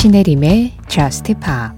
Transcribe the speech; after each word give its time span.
신혜림의 0.00 0.72
Just 0.88 1.34
Pop 1.34 1.76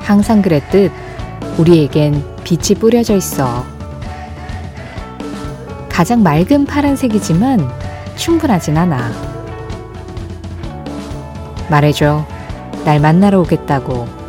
항상 0.00 0.42
그랬듯 0.42 0.90
우리에겐 1.56 2.20
빛이 2.42 2.76
뿌려져 2.80 3.14
있어. 3.14 3.64
가장 5.88 6.24
맑은 6.24 6.64
파란색이지만 6.64 7.60
충분하진 8.16 8.76
않아. 8.76 9.12
말해줘. 11.70 12.26
날 12.84 12.98
만나러 12.98 13.38
오겠다고. 13.38 14.21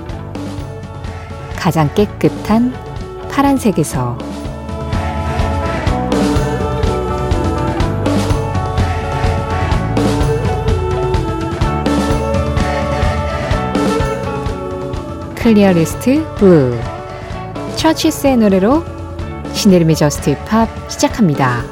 가장 1.63 1.87
깨끗한 1.93 2.73
파란색에서 3.31 4.17
Clearest 15.37 16.35
Blue 16.35 16.77
CHVRCHES의 17.77 18.35
노래로 18.35 18.83
신혜림의 19.53 19.95
JUST 19.95 20.37
POP 20.43 20.67
시작합니다. 20.91 21.63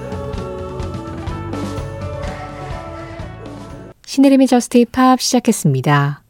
신혜림의 4.06 4.48
JUST 4.48 4.86
POP 4.86 5.20
시작했습니다. 5.20 6.24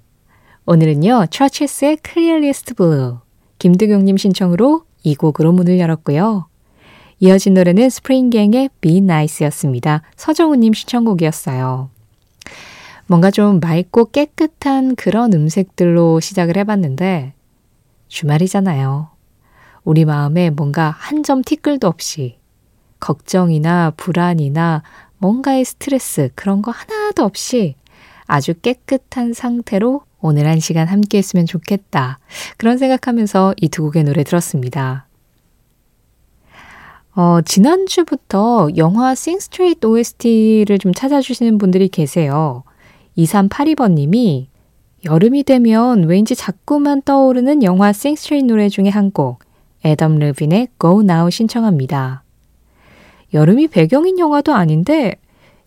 오늘은요, 0.66 1.28
CHVRCHES의 1.30 1.98
Clearest 1.98 2.74
Blue 2.74 3.21
김두경님 3.62 4.18
신청으로 4.18 4.86
이 5.04 5.14
곡으로 5.14 5.52
문을 5.52 5.78
열었고요. 5.78 6.48
이어진 7.20 7.54
노래는 7.54 7.92
Spring 7.92 8.32
Gang의 8.32 8.72
Be 8.82 8.98
Nice였습니다. 8.98 10.02
서정우님 10.16 10.74
신청곡이었어요. 10.74 11.92
뭔가 13.06 13.30
좀 13.30 13.60
맑고 13.60 14.06
깨끗한 14.06 14.96
그런 14.96 15.32
음색들로 15.34 16.20
시작을 16.22 16.58
해봤는데 16.58 17.34
주말이잖아요. 18.08 19.12
우리 19.84 20.06
마음에 20.06 20.50
뭔가 20.50 20.90
한 20.98 21.22
점 21.22 21.44
티끌도 21.44 21.88
없이 21.88 22.40
걱정이나 23.00 23.92
불안이나 23.96 24.82
뭔가의 25.20 25.66
스트레스 25.66 26.30
그런 26.34 26.64
거 26.64 26.72
하나도 26.72 27.24
없이 27.24 27.76
아주 28.26 28.56
깨끗한 28.56 29.34
상태로 29.34 30.02
오늘 30.22 30.48
한 30.48 30.60
시간 30.60 30.88
함께 30.88 31.18
했으면 31.18 31.46
좋겠다. 31.46 32.20
그런 32.58 32.78
생각하면서 32.78 33.56
이 33.62 33.70
두 33.70 33.84
곡의 33.84 34.04
노래 34.04 34.24
들었습니다. 34.24 35.08
어, 37.14 37.42
지난주부터 37.44 38.70
영화 38.78 39.14
Sing 39.16 39.44
Street 39.44 39.86
OST를 39.86 40.80
좀 40.80 40.94
찾아주시는 40.94 41.58
분들이 41.58 41.90
계세요. 41.90 42.64
2382번님이 43.18 44.48
여름이 45.04 45.44
되면 45.44 46.04
왠지 46.04 46.36
자꾸만 46.36 47.02
떠오르는 47.02 47.64
영화 47.64 47.92
Sing 47.92 48.13
Street 48.13 48.46
노래 48.46 48.70
중에 48.70 48.88
한 48.90 49.12
곡, 49.12 49.40
애덤 49.84 50.20
르빈의 50.20 50.70
Go 50.80 51.02
Now 51.02 51.30
신청합니다. 51.30 52.24
여름이 53.34 53.70
배경인 53.70 54.20
영화도 54.20 54.54
아닌데 54.54 55.16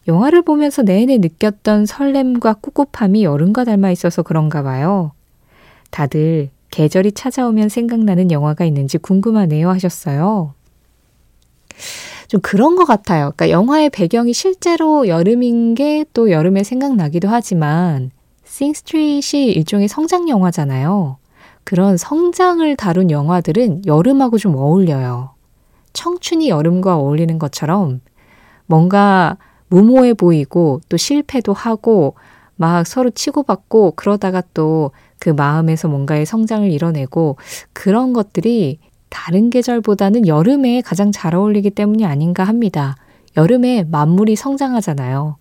영화를 0.06 0.42
보면서 0.42 0.82
내내 0.82 1.18
느꼈던 1.18 1.86
설렘과 1.86 2.56
꿉꿉함이 2.60 3.24
여름과 3.24 3.64
닮아 3.64 3.90
있어서 3.90 4.22
그런가 4.22 4.62
봐요. 4.62 5.12
다들 5.90 6.50
계절이 6.70 7.12
찾아오면 7.12 7.68
생각나는 7.68 8.30
영화가 8.30 8.64
있는지 8.64 8.98
궁금하네요 8.98 9.70
하셨어요. 9.70 10.54
좀 12.28 12.40
그런 12.40 12.74
것 12.76 12.84
같아요. 12.84 13.32
그러니까 13.36 13.50
영화의 13.50 13.90
배경이 13.90 14.32
실제로 14.32 15.08
여름인 15.08 15.74
게 15.74 16.04
또 16.12 16.30
여름에 16.30 16.62
생각나기도 16.62 17.28
하지만 17.28 18.10
싱스트릿이 18.44 19.52
일종의 19.52 19.88
성장 19.88 20.28
영화잖아요. 20.28 21.16
그런 21.64 21.96
성장을 21.96 22.76
다룬 22.76 23.10
영화들은 23.10 23.86
여름하고 23.86 24.38
좀 24.38 24.54
어울려요. 24.54 25.30
청춘이 25.92 26.48
여름과 26.48 26.96
어울리는 26.96 27.38
것처럼 27.38 28.00
뭔가 28.66 29.38
무모해 29.74 30.14
보이고 30.14 30.80
또 30.88 30.96
실패도 30.96 31.52
하고 31.52 32.14
막 32.56 32.86
서로 32.86 33.10
치고받고 33.10 33.92
그러다가 33.96 34.42
또 34.54 34.92
그 35.24 35.30
마음에서 35.30 35.88
뭔가의 35.88 36.26
성장을 36.26 36.70
이뤄내고 36.70 37.38
그런 37.72 38.12
것들이 38.12 38.78
다른 39.08 39.48
계절보다는 39.48 40.26
여름에 40.26 40.82
가장 40.82 41.12
잘 41.12 41.34
어울리기 41.34 41.70
때문이 41.70 42.04
아닌가 42.04 42.44
합니다. 42.44 42.94
여름에 43.38 43.84
만물이 43.84 44.36
성장하잖아요. 44.36 45.36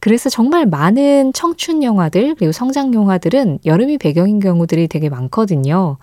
그래서 0.00 0.28
정말 0.28 0.66
많은 0.66 1.32
청춘 1.32 1.84
영화들, 1.84 2.34
그리고 2.34 2.50
성장 2.50 2.92
영화들은 2.92 3.60
여름이 3.64 3.98
배경인 3.98 4.40
경우들이 4.40 4.88
되게 4.88 5.08
많거든요. 5.08 5.98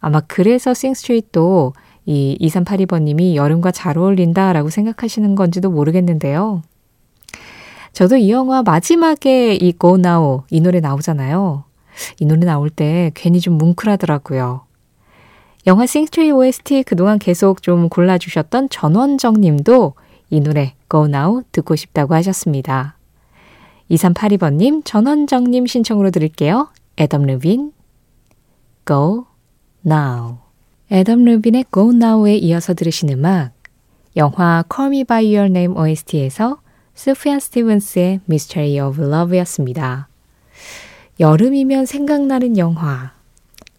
아마 0.00 0.20
그래서 0.26 0.74
Sing 0.74 1.07
Street도 1.07 1.74
이 2.06 2.36
2382번님이 2.40 3.36
여름과 3.36 3.70
잘 3.70 3.98
어울린다라고 3.98 4.70
생각하시는 4.70 5.36
건지도 5.36 5.70
모르겠는데요. 5.70 6.62
저도 7.98 8.16
이 8.16 8.30
영화 8.30 8.62
마지막에 8.62 9.56
이 9.56 9.72
Go 9.76 9.96
Now 9.96 10.44
이 10.50 10.60
노래 10.60 10.78
나오잖아요. 10.78 11.64
이 12.20 12.26
노래 12.26 12.46
나올 12.46 12.70
때 12.70 13.10
괜히 13.16 13.40
좀 13.40 13.58
뭉클하더라고요. 13.58 14.60
영화 15.66 15.84
Sing 15.84 16.02
Street 16.02 16.30
OST 16.30 16.84
그동안 16.84 17.18
계속 17.18 17.60
좀 17.60 17.88
골라주셨던 17.88 18.68
전원정 18.68 19.40
님도 19.40 19.94
이 20.30 20.38
노래 20.38 20.74
Go 20.88 21.06
Now 21.06 21.42
듣고 21.50 21.74
싶다고 21.74 22.14
하셨습니다. 22.14 22.96
2382번님, 23.90 24.84
전원정님 24.84 25.66
신청으로 25.66 26.12
들을게요. 26.12 26.68
애덤 27.00 27.22
르빈, 27.22 27.72
Go 28.86 29.24
Now. 29.84 30.36
애덤 30.92 31.24
르빈의 31.24 31.64
Go 31.74 31.90
Now에 31.90 32.36
이어서 32.36 32.74
들으신 32.74 33.08
음악, 33.08 33.54
영화 34.14 34.62
Call 34.72 34.94
Me 34.94 35.02
By 35.02 35.36
Your 35.36 35.50
Name 35.50 35.76
OST에서 35.76 36.58
스피아 36.98 37.38
스티븐스의 37.38 38.22
Mystery 38.28 38.84
of 38.84 39.00
Love였습니다. 39.00 40.08
여름이면 41.20 41.86
생각나는 41.86 42.58
영화 42.58 43.12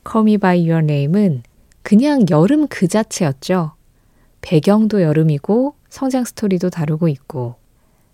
Call 0.10 0.24
Me 0.24 0.38
By 0.38 0.60
Your 0.62 0.90
Name은 0.90 1.44
그냥 1.82 2.24
여름 2.30 2.70
그 2.70 2.88
자체였죠. 2.88 3.74
배경도 4.40 5.02
여름이고 5.02 5.76
성장 5.90 6.24
스토리도 6.24 6.70
다루고 6.70 7.10
있고 7.10 7.56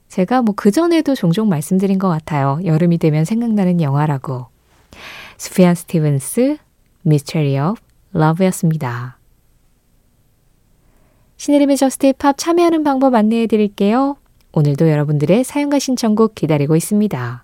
제가 0.07 0.41
뭐 0.41 0.55
그전에도 0.55 1.13
종종 1.13 1.49
말씀드린 1.49 1.99
것 1.99 2.09
같아요. 2.09 2.59
여름이 2.66 2.97
되면 2.97 3.25
생각나는 3.25 3.81
영화라고. 3.81 4.47
수프얀 5.38 5.75
스티븐스 5.75 6.57
Mystery 7.05 7.69
of 7.69 7.79
Love였습니다. 8.16 9.19
신혜림의 11.37 11.77
Just 11.78 12.13
Pop 12.13 12.40
참여하는 12.39 12.83
방법 12.83 13.13
안내해 13.13 13.45
드릴게요. 13.45 14.17
오늘도 14.55 14.89
여러분들의 14.89 15.43
사연과 15.44 15.79
신청곡 15.79 16.33
기다리고 16.33 16.77
있습니다. 16.77 17.43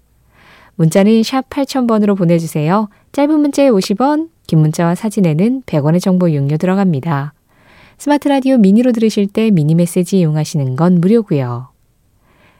문자는 0.75 1.23
샵 1.23 1.49
8000번으로 1.49 2.17
보내주세요. 2.17 2.87
짧은 3.11 3.37
문자에 3.37 3.69
50원, 3.69 4.29
긴 4.47 4.59
문자와 4.59 4.95
사진에는 4.95 5.63
100원의 5.63 6.01
정보 6.01 6.29
이용료 6.29 6.55
들어갑니다. 6.55 7.33
스마트 7.97 8.29
라디오 8.29 8.57
미니로 8.57 8.93
들으실 8.93 9.27
때 9.27 9.51
미니 9.51 9.75
메시지 9.75 10.19
이용하시는 10.19 10.77
건 10.77 11.01
무료고요. 11.01 11.69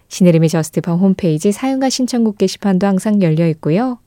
신혜림의 0.09 0.49
Just 0.49 0.78
Pop 0.78 0.99
홈페이지 0.99 1.53
사연과 1.53 1.89
신청곡 1.89 2.37
게시판도 2.37 2.85
항상 2.85 3.21
열려 3.21 3.47
있고요. 3.47 3.99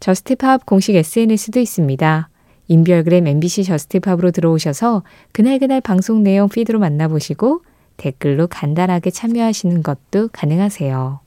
Just 0.00 0.38
Pop 0.38 0.66
공식 0.66 0.96
SNS도 0.96 1.60
있습니다. 1.60 2.28
인별그램 2.66 3.28
MBC 3.28 3.62
Just 3.62 3.88
Pop으로 3.88 4.32
들어오셔서 4.32 5.04
그날그날 5.30 5.80
방송 5.80 6.24
내용 6.24 6.48
feed로 6.48 6.80
만나보시고 6.80 7.62
댓글로 7.96 8.46
간단하게 8.48 9.10
참여하시는 9.10 9.82
것도 9.82 10.28
가능하세요. 10.32 11.20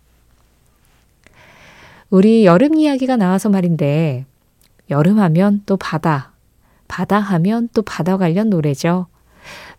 우리 2.09 2.45
여름 2.45 2.75
이야기가 2.75 3.17
나와서 3.17 3.49
말인데, 3.49 4.25
여름 4.89 5.19
하면 5.19 5.61
또 5.65 5.75
바다, 5.77 6.31
바다 6.87 7.19
하면 7.19 7.69
또 7.73 7.81
바다 7.81 8.17
관련 8.17 8.49
노래죠. 8.49 9.07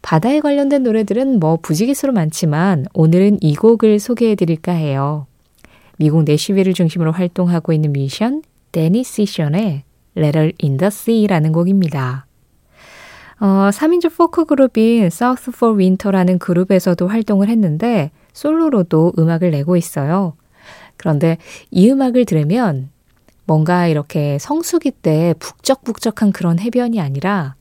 바다에 0.03 0.41
관련된 0.41 0.83
노래들은 0.83 1.41
뭐 1.41 1.59
부지기수로 1.61 2.13
많지만 2.13 2.87
오늘은 2.95 3.39
이 3.41 3.57
곡을 3.57 3.99
소개해 3.99 4.35
드릴까 4.35 4.73
해요. 4.73 5.27
미국 5.97 6.23
내슈빌을 6.25 6.75
중심으로 6.75 7.13
활동하고 7.13 7.73
있는 7.73 7.93
뮤지션 7.93 8.43
데니 8.73 9.03
시션의 9.03 9.83
Letter 10.17 10.53
in 10.63 10.77
the 10.77 10.87
Sea라는 10.87 11.53
곡입니다. 11.53 12.28
어, 13.41 13.71
3인조 13.71 14.17
포크 14.17 14.45
그룹인 14.45 15.05
South 15.07 15.51
for 15.55 15.79
Winter라는 15.79 16.39
그룹에서도 16.39 17.07
활동을 17.07 17.49
했는데 17.49 18.11
솔로로도 18.33 19.13
음악을 19.19 19.51
내고 19.51 19.77
있어요. 19.77 20.35
그런데 20.97 21.39
이 21.71 21.89
음악을 21.91 22.25
들으면 22.25 22.91
뭔가 23.47 23.87
이렇게 23.87 24.39
성수기 24.39 24.91
때 24.91 25.35
북적북적한 25.39 26.33
그런 26.33 26.59
해변이 26.59 27.01
아니라 27.01 27.55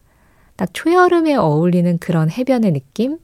딱 0.55 0.69
초여름에 0.73 1.35
어울리는 1.35 1.97
그런 1.99 2.31
해변의 2.31 2.71
느낌? 2.71 3.19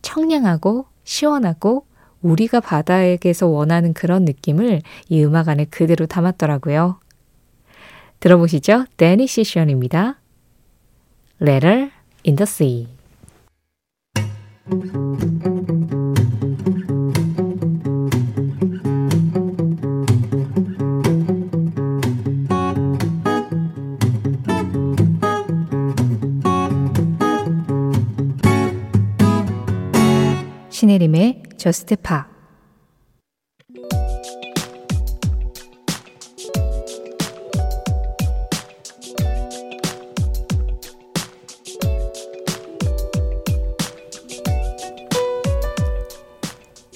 청량하고 0.00 0.86
시원하고 1.04 1.84
우리가 2.22 2.60
바다에게서 2.60 3.46
원하는 3.46 3.92
그런 3.92 4.24
느낌을 4.24 4.80
이 5.08 5.24
음악 5.24 5.48
안에 5.48 5.66
그대로 5.66 6.06
담았더라고요. 6.06 6.98
들어보시죠. 8.20 8.86
데니 8.96 9.26
시션입니다. 9.26 10.18
Letter 11.40 11.92
in 12.24 12.34
the 12.34 12.46
Sea. 12.46 12.88
신혜림의 30.70 31.42
저스트 31.56 31.96
파 31.96 32.37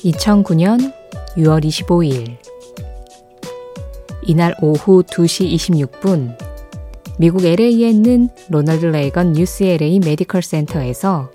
2009년 0.04 0.92
6월 1.36 1.64
25일 1.64 2.36
이날 4.22 4.54
오후 4.60 5.02
2시 5.02 5.54
26분 5.54 6.36
미국 7.18 7.44
LA에 7.44 7.90
있는 7.90 8.28
로널드 8.48 8.86
레이건 8.86 9.36
UCLA 9.36 10.00
메디컬 10.00 10.42
센터에서 10.42 11.30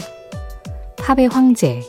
팝의 0.97 1.27
황제 1.27 1.81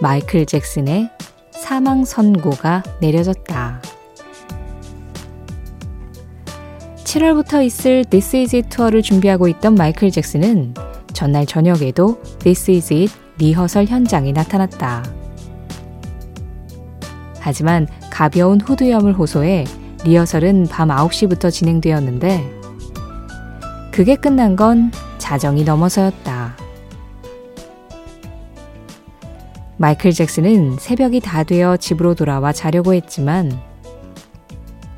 마이클 0.00 0.46
잭슨의 0.46 1.10
사망 1.50 2.04
선고가 2.04 2.82
내려졌다. 3.00 3.82
7월부터 7.04 7.64
있을 7.64 8.04
This 8.06 8.36
Is 8.36 8.56
It 8.56 8.68
투어를 8.70 9.02
준비하고 9.02 9.48
있던 9.48 9.74
마이클 9.74 10.10
잭슨은 10.10 10.74
전날 11.12 11.44
저녁에도 11.44 12.20
This 12.38 12.70
Is 12.70 12.92
It 12.92 13.12
리허설 13.38 13.84
현장에 13.84 14.32
나타났다. 14.32 15.21
하지만 17.42 17.88
가벼운 18.08 18.60
후두염을 18.60 19.14
호소해 19.14 19.64
리허설은 20.04 20.68
밤 20.70 20.88
9시부터 20.88 21.50
진행되었는데 21.50 22.60
그게 23.90 24.14
끝난 24.14 24.54
건 24.56 24.92
자정이 25.18 25.64
넘어서였다. 25.64 26.56
마이클 29.76 30.12
잭슨은 30.12 30.76
새벽이 30.78 31.18
다 31.18 31.42
되어 31.42 31.76
집으로 31.76 32.14
돌아와 32.14 32.52
자려고 32.52 32.94
했지만 32.94 33.50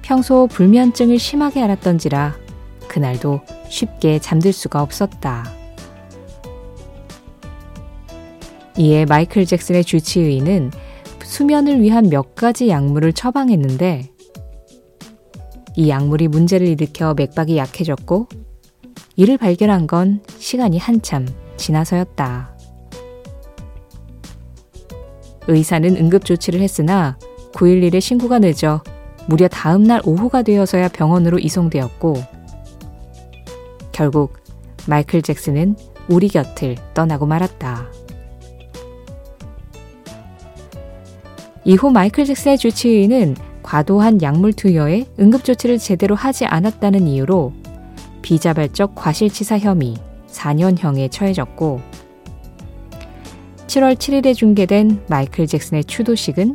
평소 0.03 0.47
불면증을 0.47 1.19
심하게 1.19 1.63
앓았던지라 1.63 2.35
그날도 2.89 3.41
쉽게 3.71 4.19
잠들 4.19 4.53
수가 4.53 4.83
없었다. 4.83 5.51
이에 8.77 9.07
마이클 9.07 9.47
잭슨의 9.47 9.85
주치의는 9.85 10.84
수면을 11.35 11.81
위한 11.81 12.11
몇 12.11 12.37
가지 12.37 12.69
약물을 12.69 13.13
처방했는데 13.13 14.09
이 15.75 15.89
약물이 15.89 16.29
문제를 16.29 16.69
일으켜 16.69 17.13
맥박이 17.15 17.57
약해졌고 17.57 18.29
이를 19.17 19.37
발견한 19.37 19.89
건 19.89 20.23
시간이 20.39 20.79
한참 20.79 21.27
지나서였다. 21.57 22.57
의사는 25.49 25.97
응급조치를 25.97 26.61
했으나 26.61 27.19
911에 27.53 28.01
신고가 28.01 28.39
늦어 28.39 28.85
무려 29.27 29.49
다음 29.49 29.83
날 29.83 30.01
오후가 30.05 30.43
되어서야 30.43 30.87
병원으로 30.87 31.41
이송되었고 31.41 32.15
결국 33.91 34.35
마이클 34.87 35.21
잭슨은 35.21 35.75
우리 36.09 36.29
곁을 36.29 36.77
떠나고 36.95 37.27
말았다. 37.27 38.04
이후 41.65 41.91
마이클 41.91 42.25
잭슨의 42.27 42.59
주치의는 42.59 43.37
과도한 43.63 44.21
약물 44.21 44.53
투여에 44.53 45.07
응급조치를 45.19 45.79
제대로 45.79 46.15
하지 46.15 46.45
않았다는 46.45 47.07
이유로 47.07 47.53
비자발적 48.21 48.95
과실치사 48.95 49.59
혐의 49.59 49.95
4년형에 50.31 51.11
처해졌고 51.11 51.81
7월 53.67 53.97
7일에 53.97 54.35
중계된 54.35 55.05
마이클 55.09 55.47
잭슨의 55.47 55.85
추도식은 55.85 56.53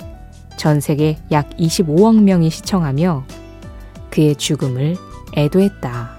전 0.58 0.80
세계 0.80 1.18
약 1.32 1.50
25억 1.58 2.22
명이 2.22 2.50
시청하며 2.50 3.26
그의 4.12 4.36
죽음을 4.36 4.96
애도했다. 5.36 6.19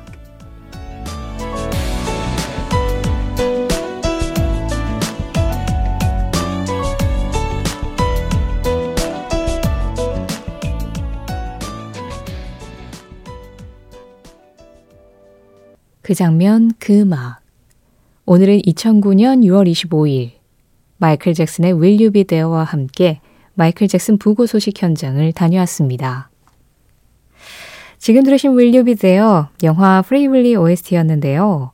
그 16.11 16.15
장면, 16.15 16.73
그 16.81 17.03
음악. 17.03 17.39
오늘은 18.27 18.63
2009년 18.63 19.45
6월 19.45 19.71
25일 19.71 20.33
마이클 20.97 21.35
잭슨의 21.35 21.75
Will 21.75 22.01
You 22.01 22.11
Be 22.11 22.25
There와 22.25 22.65
함께 22.65 23.21
마이클 23.55 23.87
잭슨 23.87 24.19
부고 24.19 24.47
소식 24.47 24.83
현장을 24.83 25.31
다녀왔습니다. 25.31 26.29
지금 27.99 28.25
들으신 28.25 28.59
Will 28.59 28.75
You 28.75 28.85
Be 28.87 28.97
There 28.97 29.43
영화 29.63 30.03
Free 30.03 30.27
Willy 30.27 30.57
OST였는데요. 30.57 31.71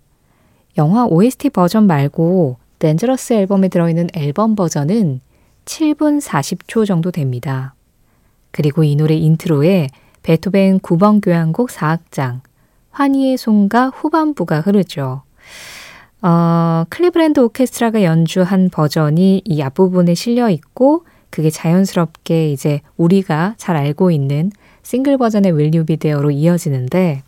영화 0.76 1.06
OST 1.06 1.48
버전 1.48 1.86
말고 1.86 2.58
Dangerous 2.78 3.32
앨범에 3.32 3.68
들어있는 3.68 4.08
앨범 4.12 4.54
버전은 4.54 5.22
7분 5.64 6.20
40초 6.20 6.84
정도 6.84 7.10
됩니다. 7.10 7.74
그리고 8.50 8.84
이 8.84 8.96
노래 8.96 9.14
인트로에 9.14 9.88
베토벤 10.22 10.80
9번 10.80 11.22
교향곡 11.24 11.70
4악장 11.70 12.40
환희의 12.96 13.36
송가 13.36 13.90
후반부가 13.90 14.60
흐르죠. 14.60 15.22
어, 16.22 16.84
클리브랜드 16.88 17.40
오케스트라가 17.40 18.02
연주한 18.02 18.70
버전이 18.70 19.42
이 19.44 19.62
앞부분에 19.62 20.14
실려 20.14 20.48
있고 20.48 21.04
그게 21.28 21.50
자연스럽게 21.50 22.50
이제 22.50 22.80
우리가 22.96 23.54
잘 23.58 23.76
알고 23.76 24.10
있는 24.10 24.50
싱글 24.82 25.18
버전의 25.18 25.58
Will 25.58 25.84
You 25.84 25.96
Be 25.96 26.03
There로 26.03 26.30
이어지는데 26.30 27.22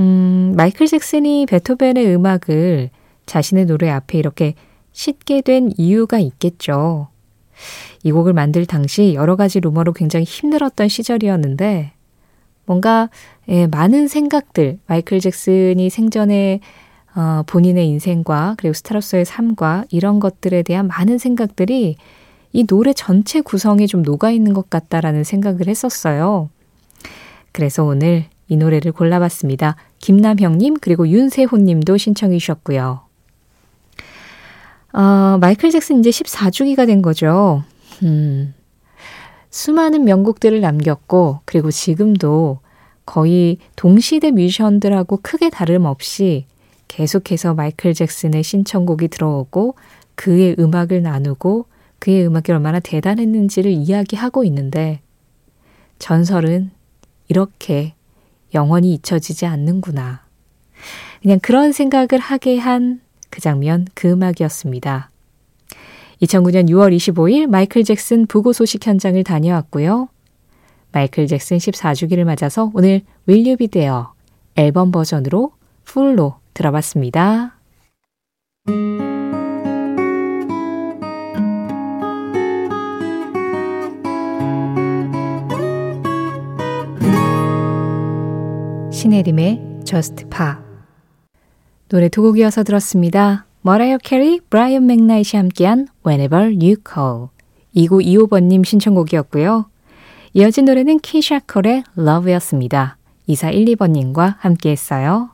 음, 0.00 0.54
마이클 0.56 0.88
잭슨이 0.88 1.46
베토벤의 1.46 2.12
음악을 2.12 2.90
자신의 3.26 3.66
노래 3.66 3.88
앞에 3.90 4.18
이렇게 4.18 4.54
싣게 4.92 5.42
된 5.42 5.70
이유가 5.76 6.18
있겠죠. 6.18 7.08
이 8.02 8.10
곡을 8.10 8.32
만들 8.32 8.66
당시 8.66 9.14
여러 9.14 9.36
가지 9.36 9.60
루머로 9.60 9.92
굉장히 9.92 10.24
힘들었던 10.24 10.88
시절이었는데 10.88 11.93
뭔가 12.66 13.10
예, 13.48 13.66
많은 13.66 14.08
생각들 14.08 14.78
마이클 14.86 15.20
잭슨이 15.20 15.90
생전에 15.90 16.60
어, 17.14 17.42
본인의 17.46 17.86
인생과 17.88 18.56
그리고 18.58 18.72
스타로서의 18.72 19.24
삶과 19.24 19.84
이런 19.90 20.18
것들에 20.18 20.62
대한 20.62 20.88
많은 20.88 21.18
생각들이 21.18 21.96
이 22.52 22.64
노래 22.64 22.92
전체 22.92 23.40
구성에 23.40 23.86
좀 23.86 24.02
녹아 24.02 24.30
있는 24.30 24.52
것 24.52 24.70
같다라는 24.70 25.24
생각을 25.24 25.68
했었어요. 25.68 26.50
그래서 27.52 27.84
오늘 27.84 28.24
이 28.48 28.56
노래를 28.56 28.92
골라봤습니다. 28.92 29.76
김남형님 29.98 30.78
그리고 30.80 31.08
윤세호님도 31.08 31.96
신청해 31.96 32.38
주셨고요. 32.38 33.00
어, 34.92 35.38
마이클 35.40 35.70
잭슨 35.70 36.00
이제 36.00 36.10
14주기가 36.10 36.86
된 36.86 37.02
거죠. 37.02 37.64
음, 38.02 38.54
수많은 39.54 40.02
명곡들을 40.02 40.60
남겼고 40.60 41.38
그리고 41.44 41.70
지금도 41.70 42.58
거의 43.06 43.58
동시대 43.76 44.32
뮤지션들하고 44.32 45.20
크게 45.22 45.48
다름없이 45.48 46.46
계속해서 46.88 47.54
마이클 47.54 47.94
잭슨의 47.94 48.42
신청곡이 48.42 49.06
들어오고 49.06 49.76
그의 50.16 50.56
음악을 50.58 51.02
나누고 51.02 51.66
그의 52.00 52.26
음악이 52.26 52.50
얼마나 52.50 52.80
대단했는지를 52.80 53.70
이야기하고 53.70 54.42
있는데 54.42 55.00
전설은 56.00 56.72
이렇게 57.28 57.94
영원히 58.54 58.94
잊혀지지 58.94 59.46
않는구나. 59.46 60.24
그냥 61.22 61.38
그런 61.40 61.70
생각을 61.70 62.18
하게 62.18 62.58
한 62.58 63.04
그 63.34 63.40
장면, 63.40 63.84
그 63.94 64.12
음악이었습니다. 64.12 65.10
2009년 66.24 66.68
6월 66.68 66.94
25일 66.96 67.46
마이클 67.46 67.84
잭슨 67.84 68.26
부고 68.26 68.52
소식 68.52 68.86
현장을 68.86 69.22
다녀왔고요. 69.24 70.08
마이클 70.92 71.26
잭슨 71.26 71.58
14주기를 71.58 72.24
맞아서 72.24 72.70
오늘 72.74 73.02
윌류 73.26 73.56
비데어 73.56 74.12
앨범 74.56 74.92
버전으로 74.92 75.52
풀로 75.84 76.36
들어봤습니다. 76.54 77.56
신혜림의 88.90 89.80
Just 89.84 90.26
Pop 90.30 90.54
노래 91.88 92.08
두 92.08 92.22
곡 92.22 92.38
이어서 92.38 92.62
들었습니다. 92.64 93.46
머라이어 93.66 93.96
캐리, 93.96 94.40
브라이언 94.50 94.86
맥나잇이 94.86 95.38
함께한 95.38 95.88
Whenever 96.06 96.48
You 96.48 96.76
Call 96.86 97.28
2925번님 97.74 98.62
신청곡이었고요. 98.62 99.70
이어진 100.34 100.66
노래는 100.66 100.98
키샤 100.98 101.41
콜의 101.41 101.84
Love였습니다. 101.96 102.98
2412번님과 103.26 104.34
함께 104.36 104.70
했어요. 104.70 105.30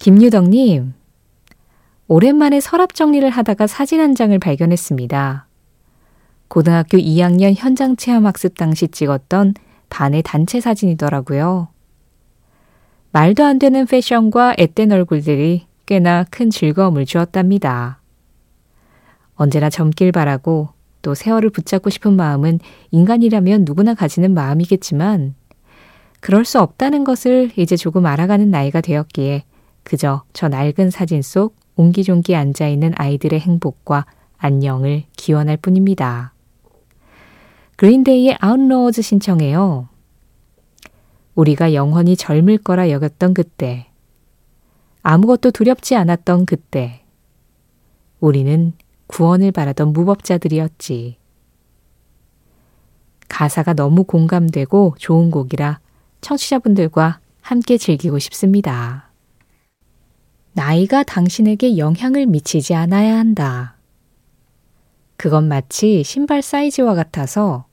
김유덕님, 0.00 0.92
오랜만에 2.08 2.58
서랍 2.58 2.92
정리를 2.96 3.30
하다가 3.30 3.68
사진 3.68 4.00
한 4.00 4.16
장을 4.16 4.36
발견했습니다. 4.36 5.46
고등학교 6.48 6.98
2학년 6.98 7.54
현장 7.56 7.94
체험 7.94 8.26
학습 8.26 8.56
당시 8.58 8.88
찍었던 8.88 9.54
반의 9.88 10.24
단체 10.24 10.60
사진이더라고요. 10.60 11.68
말도 13.12 13.44
안 13.44 13.58
되는 13.58 13.86
패션과 13.86 14.54
앳된 14.56 14.92
얼굴들이 14.92 15.66
꽤나 15.86 16.24
큰 16.30 16.48
즐거움을 16.48 17.06
주었답니다. 17.06 18.00
언제나 19.34 19.68
젊길 19.68 20.12
바라고 20.12 20.68
또 21.02 21.14
세월을 21.14 21.50
붙잡고 21.50 21.90
싶은 21.90 22.14
마음은 22.14 22.60
인간이라면 22.92 23.64
누구나 23.64 23.94
가지는 23.94 24.32
마음이겠지만 24.32 25.34
그럴 26.20 26.44
수 26.44 26.60
없다는 26.60 27.02
것을 27.02 27.50
이제 27.56 27.76
조금 27.76 28.06
알아가는 28.06 28.48
나이가 28.48 28.80
되었기에 28.80 29.44
그저 29.82 30.22
저 30.32 30.48
낡은 30.48 30.90
사진 30.90 31.22
속 31.22 31.56
옹기종기 31.76 32.36
앉아있는 32.36 32.92
아이들의 32.94 33.40
행복과 33.40 34.06
안녕을 34.38 35.04
기원할 35.16 35.56
뿐입니다. 35.56 36.32
그린데이의 37.76 38.36
아웃로어즈 38.40 39.02
신청해요. 39.02 39.89
우리가 41.40 41.72
영원히 41.72 42.16
젊을 42.16 42.58
거라 42.58 42.90
여겼던 42.90 43.32
그때. 43.32 43.86
아무것도 45.02 45.52
두렵지 45.52 45.96
않았던 45.96 46.44
그때. 46.44 47.02
우리는 48.20 48.74
구원을 49.06 49.50
바라던 49.50 49.94
무법자들이었지. 49.94 51.16
가사가 53.28 53.72
너무 53.72 54.04
공감되고 54.04 54.96
좋은 54.98 55.30
곡이라 55.30 55.80
청취자분들과 56.20 57.20
함께 57.40 57.78
즐기고 57.78 58.18
싶습니다. 58.18 59.10
나이가 60.52 61.02
당신에게 61.02 61.78
영향을 61.78 62.26
미치지 62.26 62.74
않아야 62.74 63.16
한다. 63.16 63.76
그건 65.16 65.48
마치 65.48 66.02
신발 66.02 66.42
사이즈와 66.42 66.94
같아서 66.94 67.64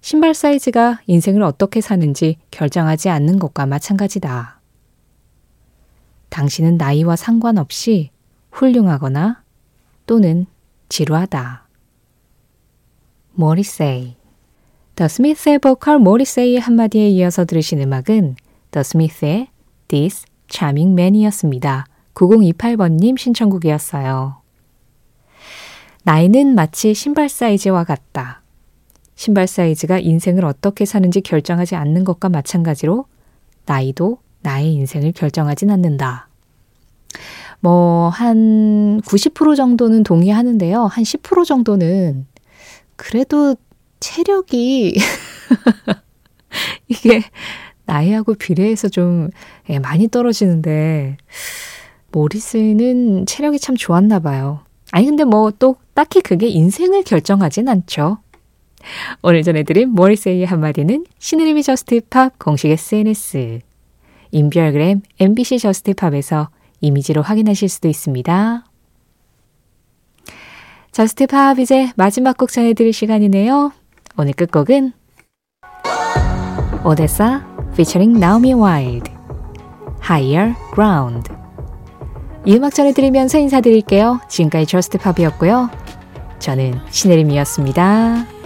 신발 0.00 0.34
사이즈가 0.34 1.00
인생을 1.06 1.42
어떻게 1.42 1.80
사는지 1.80 2.36
결정하지 2.50 3.08
않는 3.08 3.38
것과 3.38 3.66
마찬가지다. 3.66 4.60
당신은 6.28 6.76
나이와 6.76 7.16
상관없이 7.16 8.10
훌륭하거나 8.50 9.42
또는 10.06 10.46
지루하다. 10.88 11.66
모리세이 13.32 14.16
더 14.94 15.06
스미스의 15.06 15.58
보컬 15.60 15.98
모리세이의 15.98 16.58
한마디에 16.58 17.08
이어서 17.10 17.44
들으신 17.44 17.80
음악은 17.80 18.36
더 18.70 18.82
스미스의 18.82 19.48
This 19.88 20.24
Charming 20.48 20.92
Man이었습니다. 20.92 21.86
9028번님 22.14 23.16
신청곡이었어요. 23.16 24.38
나이는 26.02 26.54
마치 26.54 26.94
신발 26.94 27.28
사이즈와 27.28 27.84
같다. 27.84 28.42
신발 29.18 29.48
사이즈가 29.48 29.98
인생을 29.98 30.44
어떻게 30.44 30.84
사는지 30.84 31.20
결정하지 31.20 31.74
않는 31.74 32.04
것과 32.04 32.28
마찬가지로 32.28 33.06
나이도 33.66 34.18
나의 34.42 34.72
인생을 34.74 35.10
결정하진 35.10 35.70
않는다. 35.72 36.28
뭐, 37.58 38.10
한 38.10 39.00
90% 39.00 39.56
정도는 39.56 40.04
동의하는데요. 40.04 40.84
한 40.84 41.02
10% 41.02 41.44
정도는 41.44 42.28
그래도 42.94 43.56
체력이 43.98 44.96
이게 46.86 47.20
나이하고 47.86 48.34
비례해서 48.34 48.88
좀 48.88 49.30
예, 49.68 49.80
많이 49.80 50.06
떨어지는데 50.06 51.16
모리세이는 52.12 53.26
체력이 53.26 53.58
참 53.58 53.74
좋았나 53.76 54.20
봐요. 54.20 54.60
아니 54.92 55.06
근데 55.06 55.24
뭐 55.24 55.50
또 55.58 55.74
딱히 55.94 56.20
그게 56.20 56.46
인생을 56.46 57.02
결정하진 57.02 57.68
않죠. 57.68 58.18
오늘 59.22 59.42
전해드린 59.42 59.90
모리세이의 59.90 60.46
한마디는 60.46 61.04
신혜림의 61.18 61.62
Just 61.62 62.05
Pop 62.05 62.38
공식 62.38 62.70
SNS, 62.70 63.60
인별그램 64.30 65.02
MBC 65.18 65.58
Just 65.58 65.91
Pop에서 65.91 66.50
이미지로 66.80 67.22
확인하실 67.22 67.68
수도 67.68 67.88
있습니다. 67.88 68.64
Just 70.92 71.30
Pop 71.30 71.58
이제 71.58 71.90
마지막 71.96 72.36
곡 72.36 72.50
전해드릴 72.50 72.92
시간이네요. 72.92 73.72
오늘 74.16 74.32
끝곡은 74.32 74.92
오데사 76.84 77.46
featuring 77.72 78.16
Naomi 78.16 78.54
Wild 78.54 79.10
Higher 80.02 80.54
Ground 80.74 81.30
이 82.44 82.56
음악 82.56 82.74
전해드리면서 82.74 83.38
인사드릴게요. 83.38 84.20
지금까지 84.28 84.66
Just 84.66 84.90
Pop이었고요. 84.90 85.70
저는 86.38 86.80
신혜림이었습니다. 86.90 88.37